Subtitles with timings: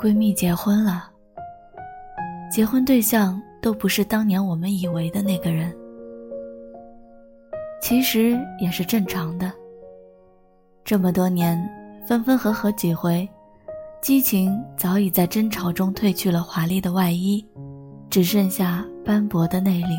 [0.00, 1.10] 闺蜜结婚了，
[2.50, 5.76] 结婚对象都不是当年我们以为的那个人。
[7.82, 9.52] 其实也是正常的。
[10.86, 11.62] 这么多年，
[12.06, 13.28] 分分合合几回，
[14.00, 17.46] 激情早已在争吵中褪去了华丽的外衣，
[18.08, 19.98] 只剩下斑驳的内里。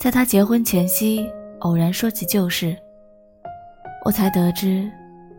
[0.00, 1.24] 在他结婚前夕，
[1.60, 2.76] 偶然说起旧事，
[4.04, 4.90] 我才得知，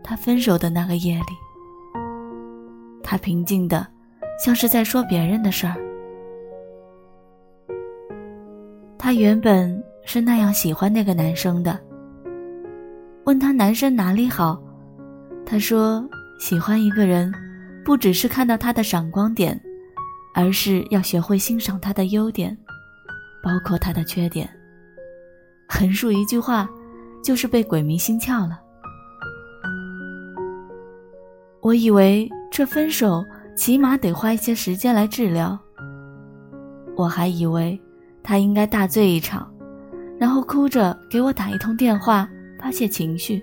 [0.02, 1.22] 他分手的那个夜里，
[3.10, 3.86] 他平静的，
[4.38, 5.74] 像是在说别人的事儿。
[8.98, 11.80] 他原本是那样喜欢那个男生的。
[13.24, 14.62] 问他男生哪里好，
[15.46, 16.06] 他说
[16.38, 17.32] 喜欢一个人，
[17.82, 19.58] 不只是看到他的闪光点，
[20.34, 22.54] 而是要学会欣赏他的优点，
[23.42, 24.46] 包括他的缺点。
[25.66, 26.68] 横竖一句话，
[27.24, 28.60] 就是被鬼迷心窍了。
[31.62, 33.24] 我以为这分手
[33.56, 35.58] 起码得花一些时间来治疗。
[36.96, 37.80] 我还以为。
[38.20, 39.50] 他应该大醉一场，
[40.18, 42.28] 然后哭着给我打一通电话
[42.60, 43.40] 发泄情绪，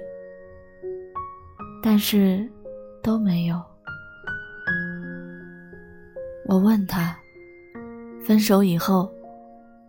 [1.82, 2.48] 但是
[3.02, 3.60] 都没有。
[6.46, 7.18] 我问他，
[8.22, 9.12] 分手以后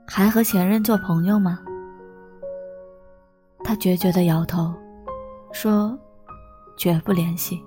[0.07, 1.61] 还和前任做朋友吗？
[3.63, 4.73] 他决绝的摇头，
[5.53, 5.99] 说
[6.75, 7.63] 绝不联系。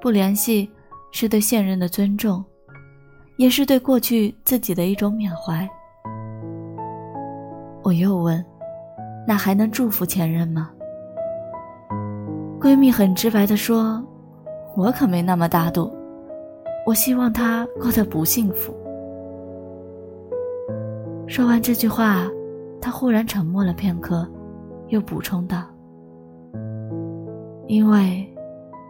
[0.00, 0.70] 不联系
[1.12, 2.44] 是对现任的尊重。
[3.36, 5.66] 也是对过去自己的一种缅怀。
[7.82, 8.44] 我又问
[9.26, 10.70] ：“那还能祝福前任吗？”
[12.60, 14.04] 闺蜜很直白的说
[14.76, 15.90] ：“我可没那么大度，
[16.84, 18.74] 我希望他过得不幸福。”
[21.26, 22.28] 说完这句话，
[22.78, 24.30] 她忽然沉默了片刻，
[24.88, 25.64] 又补充道
[27.68, 28.29] ：“因为，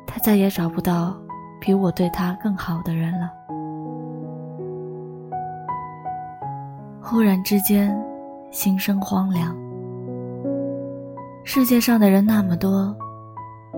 [0.07, 1.17] 他再也找不到
[1.61, 3.31] 比我对他更好的人了。”
[7.03, 7.97] 忽然之间，
[8.51, 9.57] 心生荒凉。
[11.43, 12.95] 世界上的人那么多，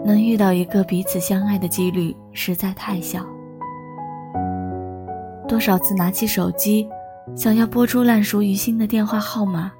[0.05, 3.25] 能遇到一个彼此相爱的几率实在太小。
[5.49, 6.87] 多少次拿起手机，
[7.35, 9.73] 想要拨出烂熟于心的电话号码，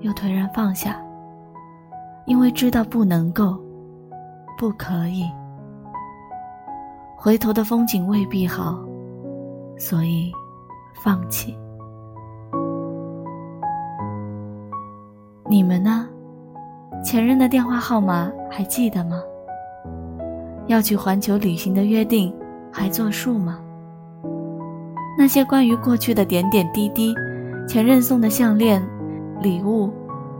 [0.00, 1.02] 又颓然放下，
[2.24, 3.58] 因为知道不能够，
[4.58, 5.24] 不可以。
[7.16, 8.76] 回头的风景未必好，
[9.78, 10.32] 所以
[11.02, 11.56] 放弃。
[15.48, 16.08] 你们呢？
[17.04, 19.22] 前任的电话号码还记得吗？
[20.66, 22.34] 要去环球旅行的约定
[22.72, 23.60] 还作数吗？
[25.16, 27.14] 那些关于过去的点点滴滴，
[27.68, 28.82] 前任送的项链、
[29.40, 29.90] 礼物，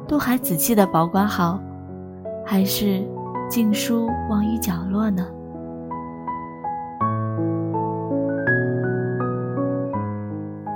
[0.08, 1.60] 都还仔细的保管好，
[2.44, 3.02] 还是
[3.48, 5.26] 静书忘于角落呢？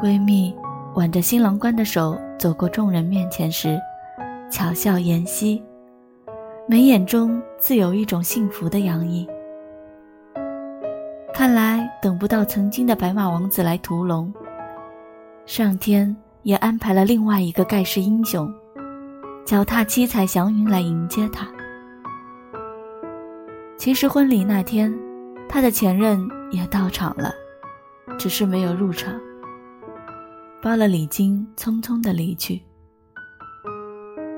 [0.01, 0.55] 闺蜜
[0.95, 3.79] 挽着新郎官的手走过众人面前时。
[4.51, 5.63] 巧笑言兮，
[6.69, 9.27] 眉眼中自有一种幸福的洋溢。
[11.33, 14.31] 看来等不到曾经的白马王子来屠龙，
[15.47, 18.53] 上天也安排了另外一个盖世英雄，
[19.47, 21.47] 脚踏七彩祥云来迎接他。
[23.83, 24.97] 其实婚礼那天，
[25.49, 27.35] 他的前任也到场了，
[28.17, 29.13] 只是没有入场，
[30.63, 32.63] 包了礼金，匆匆的离去。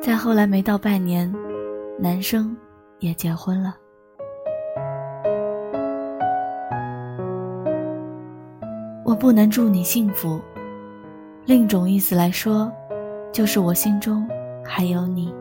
[0.00, 1.30] 再后来，没到半年，
[2.00, 2.56] 男生
[3.00, 3.76] 也结婚了。
[9.04, 10.40] 我不能祝你幸福，
[11.44, 12.72] 另一种意思来说，
[13.30, 14.26] 就是我心中
[14.64, 15.34] 还有你。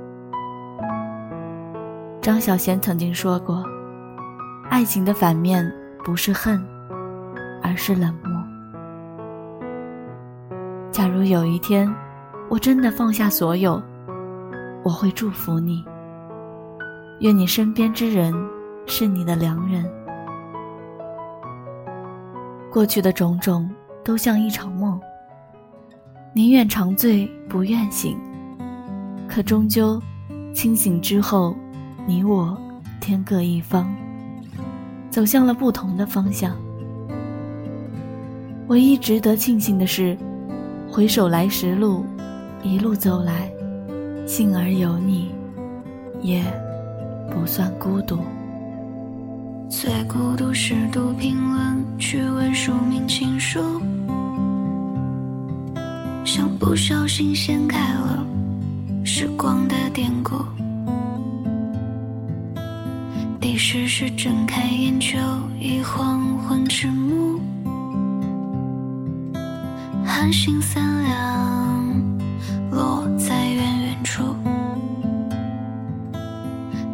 [2.19, 3.63] 张小娴曾经说过，
[4.73, 5.71] 爱情的反面
[6.03, 6.59] 不是恨，
[7.61, 8.43] 而是冷漠。
[10.91, 11.87] 假如有一天，
[12.49, 13.79] 我真的放下所有。
[14.83, 15.85] 我会祝福你，
[17.19, 18.33] 愿你身边之人
[18.87, 19.87] 是你的良人。
[22.71, 23.69] 过去的种种
[24.03, 24.99] 都像一场梦，
[26.33, 28.17] 宁愿长醉不愿醒。
[29.29, 30.01] 可终究，
[30.51, 31.55] 清醒之后，
[32.07, 32.57] 你我
[32.99, 33.87] 天各一方，
[35.13, 36.57] 走向了不同的方向。
[38.65, 40.17] 唯一值得庆幸的是，
[40.91, 42.03] 回首来时路，
[42.63, 43.47] 一路走来。
[44.25, 45.29] 幸而有你，
[46.19, 46.41] 也
[47.29, 48.17] 不算孤独。
[49.69, 53.59] 最孤独是读评论，去问署名情书，
[56.25, 58.25] 像不小心掀开了
[59.05, 60.33] 时光的典故。
[63.43, 65.17] 第十是睁开眼就
[65.59, 67.41] 已黄昏迟暮，
[70.05, 72.09] 寒星三两
[72.71, 74.23] 落在远远处。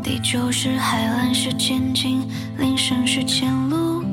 [0.02, 4.04] 第九是海蓝时渐近，铃声是前路，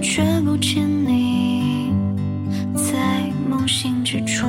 [0.00, 1.92] 却不见你
[2.76, 4.46] 在梦醒之处。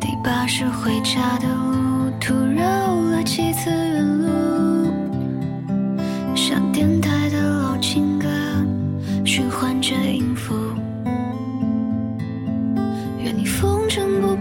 [0.00, 1.85] 第八是回家的路
[2.26, 2.64] 徒绕
[3.12, 4.90] 了几次远路，
[6.34, 8.26] 像电台的老情歌
[9.24, 10.52] 循环着音符。
[13.22, 14.35] 愿你风尘不